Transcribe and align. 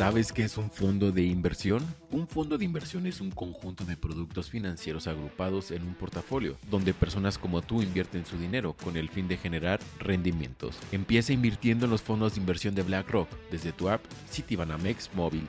¿Sabes 0.00 0.32
qué 0.32 0.44
es 0.44 0.56
un 0.56 0.70
fondo 0.70 1.12
de 1.12 1.24
inversión? 1.24 1.84
Un 2.10 2.26
fondo 2.26 2.56
de 2.56 2.64
inversión 2.64 3.06
es 3.06 3.20
un 3.20 3.30
conjunto 3.30 3.84
de 3.84 3.98
productos 3.98 4.48
financieros 4.48 5.06
agrupados 5.06 5.72
en 5.72 5.82
un 5.82 5.92
portafolio, 5.92 6.56
donde 6.70 6.94
personas 6.94 7.36
como 7.36 7.60
tú 7.60 7.82
invierten 7.82 8.24
su 8.24 8.38
dinero 8.38 8.74
con 8.82 8.96
el 8.96 9.10
fin 9.10 9.28
de 9.28 9.36
generar 9.36 9.78
rendimientos. 9.98 10.78
Empieza 10.90 11.34
invirtiendo 11.34 11.84
en 11.84 11.90
los 11.90 12.00
fondos 12.00 12.34
de 12.34 12.40
inversión 12.40 12.74
de 12.74 12.82
BlackRock 12.82 13.28
desde 13.50 13.72
tu 13.72 13.90
app 13.90 14.00
Citibanamex 14.30 15.10
móvil 15.12 15.46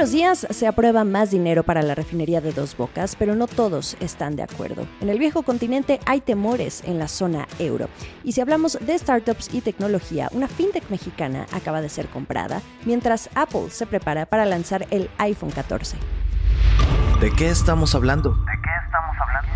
buenos 0.00 0.12
días. 0.12 0.46
Se 0.48 0.66
aprueba 0.66 1.04
más 1.04 1.30
dinero 1.30 1.62
para 1.62 1.82
la 1.82 1.94
refinería 1.94 2.40
de 2.40 2.54
Dos 2.54 2.74
Bocas, 2.74 3.16
pero 3.16 3.34
no 3.34 3.46
todos 3.46 3.98
están 4.00 4.34
de 4.34 4.42
acuerdo. 4.42 4.86
En 5.02 5.10
el 5.10 5.18
viejo 5.18 5.42
continente 5.42 6.00
hay 6.06 6.22
temores 6.22 6.82
en 6.86 6.98
la 6.98 7.06
zona 7.06 7.46
euro. 7.58 7.90
Y 8.24 8.32
si 8.32 8.40
hablamos 8.40 8.78
de 8.80 8.98
startups 8.98 9.52
y 9.52 9.60
tecnología, 9.60 10.30
una 10.32 10.48
fintech 10.48 10.88
mexicana 10.88 11.44
acaba 11.52 11.82
de 11.82 11.90
ser 11.90 12.08
comprada, 12.08 12.62
mientras 12.86 13.28
Apple 13.34 13.68
se 13.68 13.84
prepara 13.86 14.24
para 14.24 14.46
lanzar 14.46 14.86
el 14.90 15.10
iPhone 15.18 15.50
14. 15.50 15.98
¿De 17.20 17.30
qué 17.32 17.50
estamos 17.50 17.94
hablando? 17.94 18.30
¿De 18.30 18.52
qué 18.64 18.70
estamos 18.86 19.16
hablando? 19.20 19.50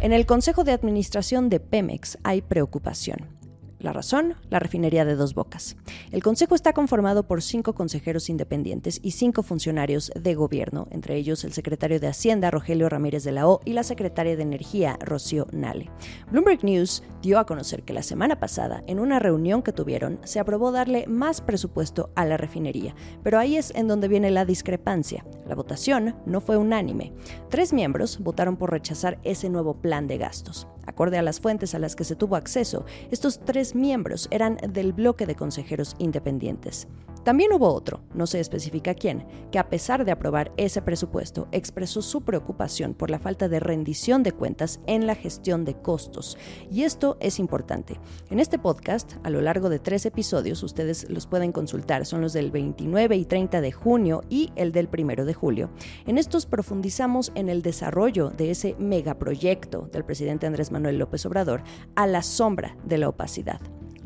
En 0.00 0.12
el 0.12 0.26
Consejo 0.26 0.64
de 0.64 0.72
Administración 0.72 1.48
de 1.48 1.60
Pemex 1.60 2.18
hay 2.24 2.42
preocupación. 2.42 3.41
La 3.82 3.92
razón, 3.92 4.36
la 4.48 4.60
refinería 4.60 5.04
de 5.04 5.16
dos 5.16 5.34
bocas. 5.34 5.76
El 6.12 6.22
Consejo 6.22 6.54
está 6.54 6.72
conformado 6.72 7.26
por 7.26 7.42
cinco 7.42 7.74
consejeros 7.74 8.30
independientes 8.30 9.00
y 9.02 9.10
cinco 9.10 9.42
funcionarios 9.42 10.12
de 10.14 10.36
gobierno, 10.36 10.86
entre 10.92 11.16
ellos 11.16 11.42
el 11.42 11.52
secretario 11.52 11.98
de 11.98 12.06
Hacienda, 12.06 12.52
Rogelio 12.52 12.88
Ramírez 12.88 13.24
de 13.24 13.32
la 13.32 13.48
O, 13.48 13.60
y 13.64 13.72
la 13.72 13.82
secretaria 13.82 14.36
de 14.36 14.42
Energía, 14.44 14.96
Rocío 15.00 15.48
Nale. 15.50 15.90
Bloomberg 16.30 16.62
News 16.62 17.02
dio 17.22 17.40
a 17.40 17.44
conocer 17.44 17.82
que 17.82 17.92
la 17.92 18.04
semana 18.04 18.38
pasada, 18.38 18.84
en 18.86 19.00
una 19.00 19.18
reunión 19.18 19.62
que 19.62 19.72
tuvieron, 19.72 20.20
se 20.22 20.38
aprobó 20.38 20.70
darle 20.70 21.08
más 21.08 21.40
presupuesto 21.40 22.10
a 22.14 22.24
la 22.24 22.36
refinería, 22.36 22.94
pero 23.24 23.40
ahí 23.40 23.56
es 23.56 23.72
en 23.74 23.88
donde 23.88 24.06
viene 24.06 24.30
la 24.30 24.44
discrepancia. 24.44 25.26
La 25.48 25.56
votación 25.56 26.14
no 26.24 26.40
fue 26.40 26.56
unánime. 26.56 27.12
Tres 27.50 27.72
miembros 27.72 28.20
votaron 28.20 28.56
por 28.56 28.70
rechazar 28.70 29.18
ese 29.24 29.48
nuevo 29.48 29.74
plan 29.74 30.06
de 30.06 30.18
gastos. 30.18 30.68
Acorde 30.92 31.16
a 31.16 31.22
las 31.22 31.40
fuentes 31.40 31.74
a 31.74 31.78
las 31.78 31.96
que 31.96 32.04
se 32.04 32.16
tuvo 32.16 32.36
acceso, 32.36 32.84
estos 33.10 33.40
tres 33.40 33.74
miembros 33.74 34.28
eran 34.30 34.58
del 34.68 34.92
bloque 34.92 35.24
de 35.26 35.34
consejeros 35.34 35.96
independientes. 35.98 36.86
También 37.24 37.52
hubo 37.52 37.72
otro, 37.72 38.00
no 38.14 38.26
se 38.26 38.40
especifica 38.40 38.94
quién, 38.94 39.24
que 39.52 39.58
a 39.58 39.68
pesar 39.68 40.04
de 40.04 40.10
aprobar 40.10 40.52
ese 40.56 40.82
presupuesto, 40.82 41.48
expresó 41.52 42.02
su 42.02 42.22
preocupación 42.22 42.94
por 42.94 43.10
la 43.10 43.20
falta 43.20 43.48
de 43.48 43.60
rendición 43.60 44.22
de 44.22 44.32
cuentas 44.32 44.80
en 44.86 45.06
la 45.06 45.14
gestión 45.14 45.64
de 45.64 45.74
costos. 45.74 46.36
Y 46.70 46.82
esto 46.82 47.16
es 47.20 47.38
importante. 47.38 48.00
En 48.30 48.40
este 48.40 48.58
podcast, 48.58 49.14
a 49.22 49.30
lo 49.30 49.40
largo 49.40 49.68
de 49.68 49.78
tres 49.78 50.04
episodios, 50.04 50.62
ustedes 50.62 51.08
los 51.10 51.26
pueden 51.26 51.52
consultar, 51.52 52.06
son 52.06 52.22
los 52.22 52.32
del 52.32 52.50
29 52.50 53.16
y 53.16 53.24
30 53.24 53.60
de 53.60 53.72
junio 53.72 54.22
y 54.28 54.50
el 54.56 54.72
del 54.72 54.88
1 54.92 55.24
de 55.24 55.34
julio. 55.34 55.70
En 56.06 56.18
estos 56.18 56.46
profundizamos 56.46 57.30
en 57.34 57.48
el 57.48 57.62
desarrollo 57.62 58.30
de 58.30 58.50
ese 58.50 58.74
megaproyecto 58.78 59.88
del 59.92 60.04
presidente 60.04 60.46
Andrés 60.46 60.72
Manuel 60.72 60.98
López 60.98 61.24
Obrador 61.26 61.62
a 61.94 62.06
la 62.06 62.22
sombra 62.22 62.76
de 62.84 62.98
la 62.98 63.08
opacidad 63.08 63.60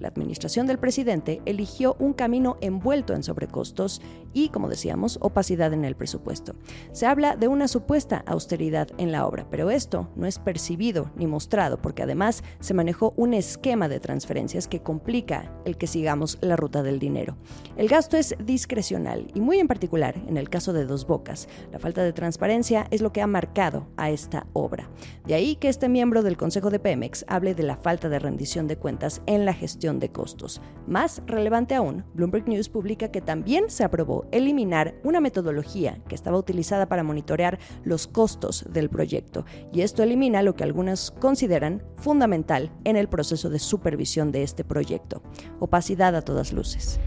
la 0.07 0.11
administración 0.11 0.69
del 0.69 0.79
presidente 0.79 1.43
eligió 1.47 1.97
un 1.99 2.13
camino 2.13 2.59
envuelto 2.61 3.13
en 3.13 3.25
sobrecostos 3.25 4.01
y, 4.33 4.51
como 4.51 4.69
decíamos, 4.69 5.19
opacidad 5.21 5.73
en 5.73 5.85
el 5.85 5.97
presupuesto. 5.97 6.55
Se 6.93 7.07
habla 7.07 7.35
de 7.35 7.49
una 7.49 7.67
supuesta 7.67 8.23
austeridad 8.25 8.87
en 8.99 9.11
la 9.11 9.27
obra, 9.27 9.49
pero 9.51 9.69
esto 9.69 10.09
no 10.15 10.27
es 10.27 10.39
percibido 10.39 11.11
ni 11.17 11.27
mostrado 11.27 11.83
porque 11.83 12.05
además 12.05 12.45
se 12.61 12.73
manejó 12.73 13.15
un 13.17 13.35
esquema 13.35 13.89
de 13.89 13.99
transferencias 13.99 14.69
que 14.69 14.81
complica 14.81 15.53
el 15.65 15.77
que 15.77 15.89
sigamos 15.89 16.39
la 16.41 16.55
ruta 16.55 16.85
del 16.85 17.01
dinero. 17.01 17.37
El 17.77 17.89
gasto 17.89 18.17
es 18.17 18.37
discrecional 18.39 19.27
y 19.35 19.41
muy 19.41 19.59
en 19.59 19.67
particular 19.67 20.15
en 20.29 20.37
el 20.37 20.49
caso 20.49 20.73
de 20.73 20.87
Dos 20.87 21.09
Bocas, 21.09 21.49
la 21.73 21.81
falta 21.81 22.05
de 22.05 22.13
transparencia 22.13 22.87
es 22.93 23.01
lo 23.01 23.13
que 23.13 23.23
ha 23.23 23.27
marcado 23.27 23.89
a 23.97 24.11
esta 24.11 24.47
obra. 24.53 24.89
De 25.27 25.35
ahí 25.35 25.57
que 25.57 25.69
este 25.69 25.89
miembro 25.89 26.23
del 26.23 26.37
Consejo 26.37 26.71
de 26.71 26.79
Pemex 26.79 27.25
hable 27.27 27.57
de 27.57 27.65
la 27.65 27.77
falta 27.77 28.09
de 28.09 28.21
rendición 28.21 28.69
de 28.69 28.77
cuentas 28.77 29.23
en 29.27 29.45
la 29.45 29.53
gestión 29.53 29.96
de 29.99 30.11
costos. 30.11 30.61
Más 30.87 31.23
relevante 31.27 31.75
aún, 31.75 32.05
Bloomberg 32.15 32.49
News 32.49 32.69
publica 32.69 33.11
que 33.11 33.21
también 33.21 33.71
se 33.71 33.85
aprobó 33.85 34.27
eliminar 34.33 34.95
una 35.05 35.21
metodología 35.21 35.99
que 36.09 36.15
estaba 36.15 36.39
utilizada 36.39 36.89
para 36.89 37.03
monitorear 37.03 37.59
los 37.85 38.07
costos 38.07 38.65
del 38.71 38.89
proyecto, 38.89 39.45
y 39.73 39.83
esto 39.83 40.03
elimina 40.03 40.43
lo 40.43 40.55
que 40.55 40.65
algunos 40.65 41.11
consideran 41.11 41.83
fundamental 41.97 42.73
en 42.85 42.97
el 42.97 43.09
proceso 43.09 43.51
de 43.51 43.59
supervisión 43.59 44.33
de 44.33 44.43
este 44.43 44.65
proyecto. 44.65 45.23
Opacidad 45.61 46.15
a 46.15 46.23
todas 46.23 46.53
luces. 46.53 47.01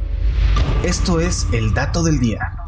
Esto 0.83 1.19
es 1.19 1.47
el 1.53 1.73
dato 1.73 2.03
del 2.03 2.19
día. 2.19 2.58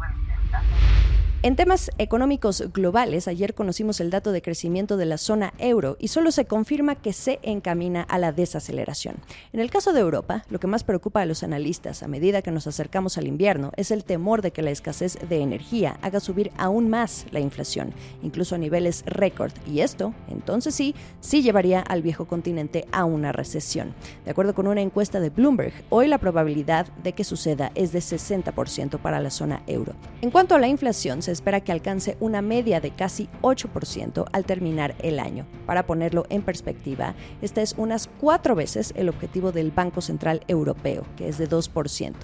En 1.44 1.56
temas 1.56 1.90
económicos 1.98 2.62
globales, 2.72 3.26
ayer 3.26 3.52
conocimos 3.52 3.98
el 3.98 4.10
dato 4.10 4.30
de 4.30 4.42
crecimiento 4.42 4.96
de 4.96 5.06
la 5.06 5.18
zona 5.18 5.52
euro 5.58 5.96
y 5.98 6.06
solo 6.06 6.30
se 6.30 6.44
confirma 6.44 6.94
que 6.94 7.12
se 7.12 7.40
encamina 7.42 8.02
a 8.02 8.20
la 8.20 8.30
desaceleración. 8.30 9.16
En 9.52 9.58
el 9.58 9.68
caso 9.68 9.92
de 9.92 9.98
Europa, 9.98 10.44
lo 10.50 10.60
que 10.60 10.68
más 10.68 10.84
preocupa 10.84 11.20
a 11.20 11.26
los 11.26 11.42
analistas 11.42 12.04
a 12.04 12.06
medida 12.06 12.42
que 12.42 12.52
nos 12.52 12.68
acercamos 12.68 13.18
al 13.18 13.26
invierno 13.26 13.72
es 13.76 13.90
el 13.90 14.04
temor 14.04 14.40
de 14.40 14.52
que 14.52 14.62
la 14.62 14.70
escasez 14.70 15.18
de 15.28 15.40
energía 15.40 15.98
haga 16.00 16.20
subir 16.20 16.52
aún 16.58 16.88
más 16.88 17.26
la 17.32 17.40
inflación, 17.40 17.92
incluso 18.22 18.54
a 18.54 18.58
niveles 18.58 19.02
récord, 19.04 19.50
y 19.66 19.80
esto, 19.80 20.14
entonces 20.28 20.76
sí, 20.76 20.94
sí 21.18 21.42
llevaría 21.42 21.80
al 21.80 22.02
viejo 22.02 22.26
continente 22.26 22.86
a 22.92 23.04
una 23.04 23.32
recesión. 23.32 23.96
De 24.24 24.30
acuerdo 24.30 24.54
con 24.54 24.68
una 24.68 24.80
encuesta 24.80 25.18
de 25.18 25.30
Bloomberg, 25.30 25.72
hoy 25.90 26.06
la 26.06 26.18
probabilidad 26.18 26.86
de 27.02 27.14
que 27.14 27.24
suceda 27.24 27.72
es 27.74 27.90
de 27.90 27.98
60% 27.98 29.00
para 29.00 29.18
la 29.18 29.30
zona 29.30 29.64
euro. 29.66 29.94
En 30.20 30.30
cuanto 30.30 30.54
a 30.54 30.60
la 30.60 30.68
inflación, 30.68 31.20
se 31.20 31.31
espera 31.32 31.60
que 31.60 31.72
alcance 31.72 32.16
una 32.20 32.42
media 32.42 32.80
de 32.80 32.90
casi 32.90 33.28
8% 33.42 34.26
al 34.32 34.44
terminar 34.44 34.94
el 35.00 35.18
año. 35.18 35.46
Para 35.66 35.86
ponerlo 35.86 36.26
en 36.28 36.42
perspectiva, 36.42 37.14
esta 37.40 37.62
es 37.62 37.74
unas 37.76 38.08
cuatro 38.20 38.54
veces 38.54 38.92
el 38.96 39.08
objetivo 39.08 39.52
del 39.52 39.70
Banco 39.70 40.00
Central 40.00 40.42
Europeo, 40.48 41.04
que 41.16 41.28
es 41.28 41.38
de 41.38 41.48
2%. 41.48 42.14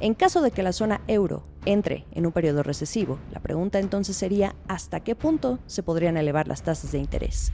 En 0.00 0.14
caso 0.14 0.42
de 0.42 0.50
que 0.50 0.62
la 0.62 0.72
zona 0.72 1.00
euro 1.06 1.44
entre 1.64 2.06
en 2.12 2.26
un 2.26 2.32
periodo 2.32 2.62
recesivo, 2.62 3.18
la 3.32 3.40
pregunta 3.40 3.78
entonces 3.78 4.16
sería 4.16 4.54
¿hasta 4.68 5.00
qué 5.00 5.14
punto 5.14 5.58
se 5.66 5.82
podrían 5.82 6.16
elevar 6.16 6.48
las 6.48 6.62
tasas 6.62 6.92
de 6.92 6.98
interés? 6.98 7.52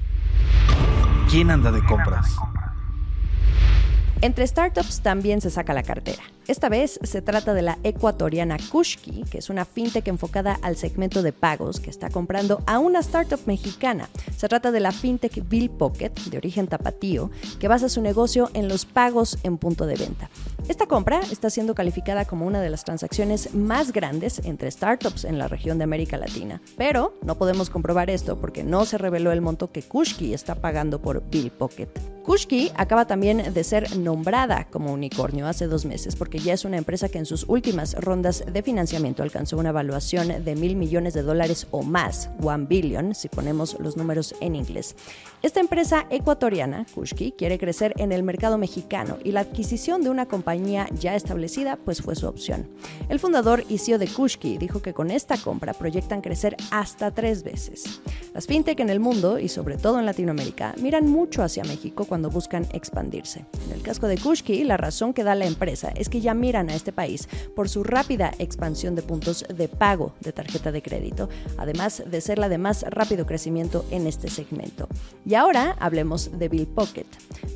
¿Quién 1.29 1.51
anda 1.51 1.73
de 1.73 1.85
compras? 1.85 2.37
Entre 4.23 4.47
startups 4.47 5.03
también 5.03 5.43
se 5.43 5.51
saca 5.51 5.75
la 5.75 5.83
cartera. 5.83 6.23
Esta 6.49 6.69
vez 6.69 6.99
se 7.03 7.21
trata 7.21 7.53
de 7.53 7.61
la 7.61 7.79
ecuatoriana 7.83 8.57
Kushki, 8.71 9.25
que 9.25 9.39
es 9.39 9.51
una 9.51 9.67
fintech 9.67 10.09
enfocada 10.09 10.59
al 10.63 10.77
segmento 10.77 11.23
de 11.23 11.33
pagos 11.33 11.81
que 11.81 11.91
está 11.91 12.09
comprando 12.09 12.63
a 12.67 12.79
una 12.79 13.01
startup 13.01 13.41
mexicana. 13.47 14.09
Se 14.37 14.49
trata 14.49 14.73
de 14.73 14.81
la 14.81 14.93
fintech 14.93 15.47
Bill 15.47 15.69
Pocket, 15.69 16.13
de 16.31 16.39
origen 16.39 16.67
tapatío, 16.67 17.31
que 17.59 17.69
basa 17.69 17.91
su 17.91 18.01
negocio 18.01 18.49
en 18.55 18.69
los 18.69 18.87
pagos 18.87 19.39
en 19.43 19.59
punto 19.59 19.87
de 19.87 19.97
venta. 19.97 20.31
Esta 20.69 20.87
compra 20.87 21.21
está 21.31 21.51
siendo 21.51 21.75
calificada 21.75 22.25
como 22.25 22.47
una 22.47 22.61
de 22.63 22.71
las 22.71 22.85
transacciones 22.85 23.55
más 23.55 23.93
grandes 23.93 24.41
entre 24.45 24.71
startups 24.71 25.25
en 25.25 25.39
la 25.39 25.49
región 25.49 25.77
de 25.77 25.85
América 25.85 26.17
Latina. 26.17 26.63
Pero 26.79 27.15
no 27.23 27.37
podemos 27.37 27.69
comprobar 27.69 28.09
esto 28.09 28.41
porque 28.41 28.65
no 28.65 28.87
se 28.87 28.99
reveló 28.99 29.31
el 29.31 29.43
monto 29.43 29.71
que 29.71 29.83
Kushki 29.83 30.33
está 30.33 30.55
pagando 30.55 31.03
por 31.03 31.23
Bill 31.29 31.51
Pocket. 31.51 32.16
Kushki 32.27 32.73
acaba 32.75 33.07
también 33.07 33.55
de 33.55 33.63
ser 33.63 33.97
nombrada 33.97 34.67
como 34.73 34.93
unicornio 34.93 35.47
hace 35.47 35.69
dos 35.69 35.85
meses 35.85 36.17
porque 36.17 36.41
ya 36.41 36.55
es 36.55 36.65
una 36.65 36.77
empresa 36.77 37.09
que 37.09 37.19
en 37.19 37.25
sus 37.25 37.45
últimas 37.49 37.95
rondas 37.95 38.45
de 38.53 38.63
financiamiento 38.65 39.23
alcanzó 39.23 39.57
una 39.59 39.69
evaluación 39.69 40.45
de 40.45 40.57
mil 40.57 40.75
millones 40.75 41.15
de 41.15 41.23
dólares 41.23 41.69
o 41.71 41.85
más, 41.85 42.29
one 42.43 42.67
billion, 42.67 43.15
si 43.15 43.29
ponemos 43.29 43.79
los 43.79 43.97
números 43.97 44.35
en 44.41 44.57
inglés. 44.57 44.97
Esta 45.43 45.61
empresa 45.61 46.07
ecuatoriana, 46.11 46.85
Kushki, 46.93 47.31
quiere 47.31 47.61
crecer 47.61 47.95
en 47.97 48.11
el 48.11 48.25
mercado 48.25 48.59
mexicano 48.59 49.19
y 49.23 49.31
la 49.31 49.43
adquisición 49.43 50.03
de 50.03 50.11
una 50.11 50.27
compañía 50.27 50.89
ya 50.99 51.15
establecida 51.15 51.77
pues 51.77 52.03
fue 52.03 52.17
su 52.17 52.27
opción. 52.27 52.69
El 53.09 53.21
fundador 53.21 53.63
y 53.69 53.79
CEO 53.79 53.99
de 53.99 54.09
Kushki 54.09 54.59
dijo 54.59 54.83
que 54.83 54.95
con 54.95 55.13
esta 55.13 55.37
compra 55.37 55.75
proyectan 55.75 56.23
crecer 56.23 56.57
hasta 56.73 57.13
tres 57.13 57.45
veces. 57.45 58.01
Las 58.37 58.47
fintech 58.47 58.79
en 58.81 58.91
el 58.91 59.01
mundo 59.01 59.39
y 59.39 59.49
sobre 59.49 59.79
todo 59.79 59.99
en 59.99 60.05
Latinoamérica 60.05 60.75
miran 60.83 61.09
mucho 61.09 61.43
hacia 61.43 61.65
México 61.65 62.05
cuando 62.05 62.29
buscan 62.29 62.67
expandirse. 62.75 63.47
En 63.65 63.73
el 63.73 63.81
casco 63.81 64.09
de 64.09 64.19
Kushki, 64.19 64.63
la 64.65 64.77
razón 64.77 65.15
que 65.15 65.25
da 65.25 65.35
la 65.35 65.47
empresa 65.47 65.89
es 65.97 66.11
que 66.11 66.21
ya 66.21 66.35
miran 66.35 66.69
a 66.69 66.75
este 66.75 66.93
país 66.93 67.31
por 67.55 67.71
su 67.71 67.83
rápida 67.83 68.35
expansión 68.39 68.95
de 68.95 69.01
puntos 69.01 69.47
de 69.49 69.69
pago 69.69 70.13
de 70.21 70.35
tarjeta 70.35 70.71
de 70.71 70.83
crédito, 70.83 71.31
además 71.57 72.03
de 72.05 72.21
ser 72.21 72.39
la 72.39 72.51
de 72.51 72.59
más 72.59 72.83
rápido 72.83 73.25
crecimiento 73.25 73.87
en 73.91 74.07
este 74.07 74.29
segmento. 74.29 74.87
Y 75.25 75.33
ahora 75.33 75.75
hablemos 75.81 76.39
de 76.39 76.51
Bill 76.51 76.67
Pocket. 76.67 77.07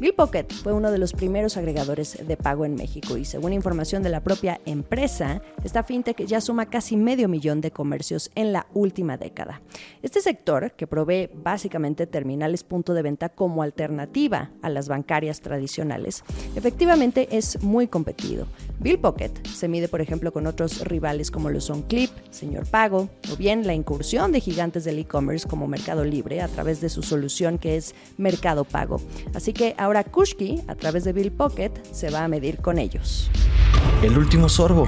Bill 0.00 0.14
Pocket 0.14 0.46
fue 0.62 0.72
uno 0.72 0.90
de 0.90 0.96
los 0.96 1.12
primeros 1.12 1.58
agregadores 1.58 2.26
de 2.26 2.36
pago 2.38 2.64
en 2.64 2.74
México 2.74 3.18
y 3.18 3.26
según 3.26 3.52
información 3.52 4.02
de 4.02 4.08
la 4.08 4.22
propia 4.22 4.58
empresa, 4.64 5.42
esta 5.62 5.82
fintech 5.82 6.24
ya 6.24 6.40
suma 6.40 6.70
casi 6.70 6.96
medio 6.96 7.28
millón 7.28 7.60
de 7.60 7.70
comercios 7.70 8.30
en 8.34 8.54
la 8.54 8.66
última 8.72 9.18
década. 9.18 9.60
Este 10.02 10.22
sector, 10.22 10.69
que 10.76 10.86
provee 10.86 11.28
básicamente 11.32 12.06
terminales 12.06 12.64
punto 12.64 12.94
de 12.94 13.02
venta 13.02 13.28
como 13.28 13.62
alternativa 13.62 14.50
a 14.62 14.70
las 14.70 14.88
bancarias 14.88 15.40
tradicionales, 15.40 16.24
efectivamente 16.56 17.28
es 17.30 17.62
muy 17.62 17.86
competido. 17.86 18.46
Bill 18.78 18.98
Pocket 18.98 19.30
se 19.46 19.68
mide, 19.68 19.88
por 19.88 20.00
ejemplo, 20.00 20.32
con 20.32 20.46
otros 20.46 20.86
rivales 20.86 21.30
como 21.30 21.50
lo 21.50 21.60
son 21.60 21.82
Clip, 21.82 22.10
Señor 22.30 22.66
Pago, 22.66 23.08
o 23.32 23.36
bien 23.36 23.66
la 23.66 23.74
incursión 23.74 24.32
de 24.32 24.40
gigantes 24.40 24.84
del 24.84 24.98
e-commerce 24.98 25.48
como 25.48 25.66
Mercado 25.66 26.04
Libre 26.04 26.40
a 26.40 26.48
través 26.48 26.80
de 26.80 26.88
su 26.88 27.02
solución 27.02 27.58
que 27.58 27.76
es 27.76 27.94
Mercado 28.16 28.64
Pago. 28.64 29.00
Así 29.34 29.52
que 29.52 29.74
ahora 29.78 30.04
Kushki, 30.04 30.62
a 30.66 30.74
través 30.74 31.04
de 31.04 31.12
Bill 31.12 31.32
Pocket, 31.32 31.72
se 31.92 32.10
va 32.10 32.24
a 32.24 32.28
medir 32.28 32.58
con 32.58 32.78
ellos. 32.78 33.30
El 34.02 34.16
último 34.16 34.48
sorbo. 34.48 34.86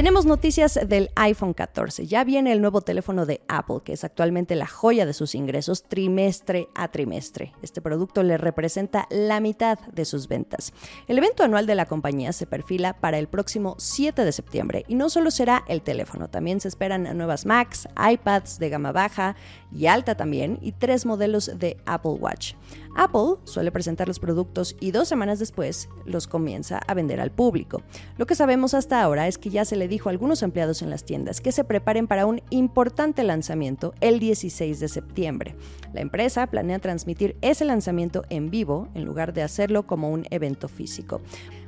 Tenemos 0.00 0.24
noticias 0.24 0.80
del 0.86 1.10
iPhone 1.14 1.52
14. 1.52 2.06
Ya 2.06 2.24
viene 2.24 2.52
el 2.52 2.62
nuevo 2.62 2.80
teléfono 2.80 3.26
de 3.26 3.42
Apple, 3.48 3.80
que 3.84 3.92
es 3.92 4.02
actualmente 4.02 4.54
la 4.54 4.66
joya 4.66 5.04
de 5.04 5.12
sus 5.12 5.34
ingresos 5.34 5.82
trimestre 5.82 6.68
a 6.74 6.88
trimestre. 6.88 7.52
Este 7.60 7.82
producto 7.82 8.22
le 8.22 8.38
representa 8.38 9.06
la 9.10 9.40
mitad 9.40 9.78
de 9.92 10.06
sus 10.06 10.26
ventas. 10.26 10.72
El 11.06 11.18
evento 11.18 11.42
anual 11.42 11.66
de 11.66 11.74
la 11.74 11.84
compañía 11.84 12.32
se 12.32 12.46
perfila 12.46 12.94
para 12.94 13.18
el 13.18 13.28
próximo 13.28 13.74
7 13.76 14.24
de 14.24 14.32
septiembre 14.32 14.86
y 14.88 14.94
no 14.94 15.10
solo 15.10 15.30
será 15.30 15.64
el 15.68 15.82
teléfono, 15.82 16.30
también 16.30 16.62
se 16.62 16.68
esperan 16.68 17.02
nuevas 17.18 17.44
Macs, 17.44 17.86
iPads 17.94 18.58
de 18.58 18.70
gama 18.70 18.92
baja 18.92 19.36
y 19.70 19.84
alta 19.84 20.14
también 20.14 20.58
y 20.62 20.72
tres 20.72 21.04
modelos 21.04 21.58
de 21.58 21.76
Apple 21.84 22.12
Watch. 22.12 22.54
Apple 22.96 23.36
suele 23.44 23.70
presentar 23.70 24.08
los 24.08 24.18
productos 24.18 24.76
y 24.80 24.90
dos 24.90 25.08
semanas 25.08 25.38
después 25.38 25.88
los 26.06 26.26
comienza 26.26 26.80
a 26.86 26.94
vender 26.94 27.20
al 27.20 27.30
público. 27.30 27.82
Lo 28.16 28.26
que 28.26 28.34
sabemos 28.34 28.74
hasta 28.74 29.02
ahora 29.02 29.28
es 29.28 29.38
que 29.38 29.50
ya 29.50 29.64
se 29.64 29.76
le 29.76 29.88
dijo 29.90 30.08
a 30.08 30.12
algunos 30.12 30.42
empleados 30.42 30.80
en 30.80 30.88
las 30.88 31.04
tiendas 31.04 31.42
que 31.42 31.52
se 31.52 31.64
preparen 31.64 32.06
para 32.06 32.24
un 32.24 32.40
importante 32.48 33.22
lanzamiento 33.22 33.92
el 34.00 34.18
16 34.18 34.80
de 34.80 34.88
septiembre. 34.88 35.56
La 35.92 36.00
empresa 36.00 36.46
planea 36.46 36.78
transmitir 36.78 37.36
ese 37.42 37.66
lanzamiento 37.66 38.24
en 38.30 38.48
vivo 38.50 38.88
en 38.94 39.04
lugar 39.04 39.34
de 39.34 39.42
hacerlo 39.42 39.86
como 39.86 40.10
un 40.10 40.26
evento 40.30 40.68
físico. 40.68 41.20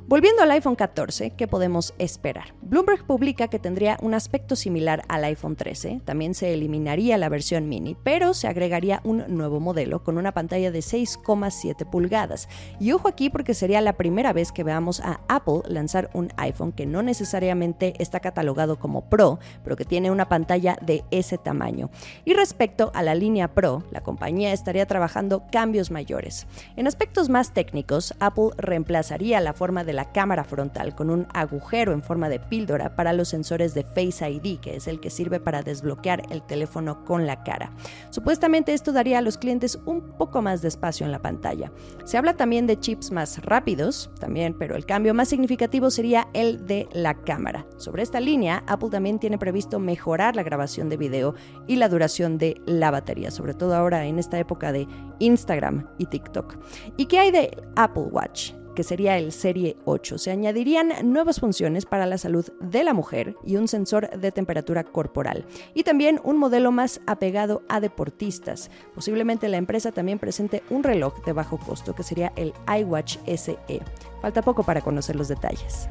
Volviendo 0.05 0.43
al 0.43 0.51
iPhone 0.51 0.75
14, 0.75 1.31
¿qué 1.31 1.47
podemos 1.47 1.93
esperar? 1.97 2.53
Bloomberg 2.61 3.05
publica 3.05 3.47
que 3.47 3.57
tendría 3.57 3.97
un 4.01 4.13
aspecto 4.13 4.57
similar 4.57 5.05
al 5.07 5.23
iPhone 5.23 5.55
13, 5.55 6.01
también 6.03 6.33
se 6.33 6.53
eliminaría 6.53 7.17
la 7.17 7.29
versión 7.29 7.69
mini, 7.69 7.95
pero 8.03 8.33
se 8.33 8.49
agregaría 8.49 8.99
un 9.05 9.23
nuevo 9.29 9.61
modelo 9.61 10.03
con 10.03 10.17
una 10.17 10.33
pantalla 10.33 10.71
de 10.71 10.79
6,7 10.79 11.89
pulgadas. 11.89 12.49
Y 12.81 12.91
ojo 12.91 13.07
aquí 13.07 13.29
porque 13.29 13.53
sería 13.53 13.79
la 13.79 13.93
primera 13.93 14.33
vez 14.33 14.51
que 14.51 14.65
veamos 14.65 14.99
a 14.99 15.21
Apple 15.29 15.61
lanzar 15.67 16.09
un 16.13 16.33
iPhone 16.35 16.73
que 16.73 16.85
no 16.85 17.01
necesariamente 17.01 17.93
está 17.99 18.19
catalogado 18.19 18.77
como 18.77 19.09
Pro, 19.09 19.39
pero 19.63 19.77
que 19.77 19.85
tiene 19.85 20.11
una 20.11 20.27
pantalla 20.27 20.77
de 20.81 21.05
ese 21.11 21.37
tamaño. 21.37 21.89
Y 22.25 22.33
respecto 22.33 22.91
a 22.93 23.03
la 23.03 23.15
línea 23.15 23.53
Pro, 23.53 23.83
la 23.89 24.03
compañía 24.03 24.51
estaría 24.51 24.85
trabajando 24.85 25.43
cambios 25.49 25.91
mayores. 25.91 26.45
En 26.75 26.87
aspectos 26.87 27.29
más 27.29 27.53
técnicos, 27.53 28.13
Apple 28.19 28.49
reemplazaría 28.57 29.39
la 29.39 29.53
forma 29.53 29.85
la 29.93 30.11
cámara 30.11 30.43
frontal 30.43 30.95
con 30.95 31.09
un 31.09 31.27
agujero 31.33 31.93
en 31.93 32.01
forma 32.01 32.29
de 32.29 32.39
píldora 32.39 32.95
para 32.95 33.13
los 33.13 33.29
sensores 33.29 33.73
de 33.73 33.83
Face 33.83 34.29
ID, 34.29 34.59
que 34.59 34.75
es 34.75 34.87
el 34.87 34.99
que 34.99 35.09
sirve 35.09 35.39
para 35.39 35.61
desbloquear 35.61 36.23
el 36.31 36.41
teléfono 36.43 37.05
con 37.05 37.25
la 37.25 37.43
cara. 37.43 37.71
Supuestamente 38.09 38.73
esto 38.73 38.91
daría 38.91 39.19
a 39.19 39.21
los 39.21 39.37
clientes 39.37 39.79
un 39.85 40.01
poco 40.01 40.41
más 40.41 40.61
de 40.61 40.67
espacio 40.67 41.05
en 41.05 41.11
la 41.11 41.21
pantalla. 41.21 41.71
Se 42.05 42.17
habla 42.17 42.35
también 42.35 42.67
de 42.67 42.79
chips 42.79 43.11
más 43.11 43.43
rápidos, 43.43 44.09
también, 44.19 44.55
pero 44.57 44.75
el 44.75 44.85
cambio 44.85 45.13
más 45.13 45.29
significativo 45.29 45.89
sería 45.89 46.27
el 46.33 46.65
de 46.65 46.87
la 46.93 47.13
cámara. 47.13 47.65
Sobre 47.77 48.03
esta 48.03 48.19
línea, 48.19 48.63
Apple 48.67 48.89
también 48.89 49.19
tiene 49.19 49.37
previsto 49.37 49.79
mejorar 49.79 50.35
la 50.35 50.43
grabación 50.43 50.89
de 50.89 50.97
video 50.97 51.35
y 51.67 51.75
la 51.75 51.89
duración 51.89 52.37
de 52.37 52.61
la 52.65 52.91
batería, 52.91 53.31
sobre 53.31 53.53
todo 53.53 53.75
ahora 53.75 54.05
en 54.05 54.19
esta 54.19 54.39
época 54.39 54.71
de 54.71 54.87
Instagram 55.19 55.87
y 55.97 56.05
TikTok. 56.05 56.57
¿Y 56.97 57.05
qué 57.05 57.19
hay 57.19 57.31
de 57.31 57.57
Apple 57.75 58.07
Watch? 58.11 58.53
Que 58.75 58.83
sería 58.83 59.17
el 59.17 59.31
Serie 59.31 59.77
8. 59.85 60.17
Se 60.17 60.31
añadirían 60.31 60.93
nuevas 61.03 61.39
funciones 61.39 61.85
para 61.85 62.05
la 62.05 62.17
salud 62.17 62.45
de 62.59 62.83
la 62.83 62.93
mujer 62.93 63.35
y 63.45 63.55
un 63.55 63.67
sensor 63.67 64.09
de 64.09 64.31
temperatura 64.31 64.83
corporal. 64.83 65.45
Y 65.73 65.83
también 65.83 66.19
un 66.23 66.37
modelo 66.37 66.71
más 66.71 67.01
apegado 67.07 67.63
a 67.69 67.79
deportistas. 67.79 68.69
Posiblemente 68.95 69.49
la 69.49 69.57
empresa 69.57 69.91
también 69.91 70.19
presente 70.19 70.63
un 70.69 70.83
reloj 70.83 71.23
de 71.25 71.33
bajo 71.33 71.57
costo 71.57 71.93
que 71.93 72.03
sería 72.03 72.33
el 72.35 72.53
iWatch 72.79 73.17
SE. 73.35 73.81
Falta 74.21 74.41
poco 74.41 74.63
para 74.63 74.81
conocer 74.81 75.15
los 75.15 75.27
detalles. 75.27 75.89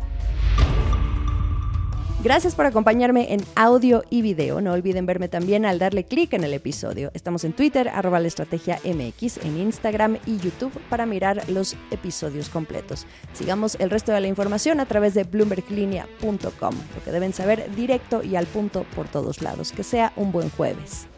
Gracias 2.23 2.55
por 2.55 2.67
acompañarme 2.67 3.35
en 3.35 3.45
audio 3.57 4.05
y 4.09 4.23
video. 4.23 4.61
No 4.61 4.75
olviden 4.75 5.07
verme 5.07 5.27
también 5.27 5.67
al 5.67 5.81
darle 5.81 6.05
clic 6.05 6.33
en 6.35 6.45
el 6.45 6.55
episodio. 6.55 7.11
Estamos 7.15 7.43
en 7.43 7.53
Twitter, 7.53 7.89
arroba 7.89 8.21
la 8.21 8.29
estrategia 8.29 8.79
MX, 8.85 9.39
en 9.39 9.59
Instagram 9.59 10.19
y 10.25 10.39
YouTube 10.39 10.73
para 10.89 11.05
mirar 11.05 11.43
los 11.49 11.75
episodios 11.91 12.49
completos. 12.49 13.07
Sigamos 13.33 13.75
el 13.81 13.91
resto 13.91 14.13
de 14.13 14.21
la 14.21 14.29
información 14.29 14.79
a 14.79 14.87
través 14.87 15.15
de 15.15 15.25
bloomberglinea.com, 15.25 16.75
lo 16.95 17.05
que 17.05 17.11
deben 17.11 17.33
saber 17.33 17.75
directo 17.75 18.23
y 18.23 18.37
al 18.37 18.47
punto 18.47 18.87
por 18.95 19.09
todos 19.09 19.43
lados. 19.43 19.73
Que 19.73 19.83
sea 19.83 20.13
un 20.15 20.31
buen 20.31 20.49
jueves. 20.51 21.09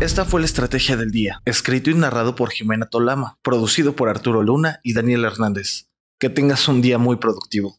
Esta 0.00 0.24
fue 0.24 0.40
la 0.40 0.46
estrategia 0.46 0.96
del 0.96 1.10
día, 1.10 1.42
escrito 1.44 1.90
y 1.90 1.94
narrado 1.94 2.34
por 2.34 2.52
Jimena 2.52 2.86
Tolama, 2.86 3.36
producido 3.42 3.94
por 3.94 4.08
Arturo 4.08 4.42
Luna 4.42 4.80
y 4.82 4.94
Daniel 4.94 5.26
Hernández. 5.26 5.88
Que 6.18 6.30
tengas 6.30 6.66
un 6.68 6.80
día 6.80 6.96
muy 6.96 7.16
productivo. 7.16 7.78